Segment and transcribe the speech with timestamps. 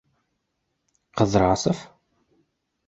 [1.21, 1.87] Ҡыҙрасов?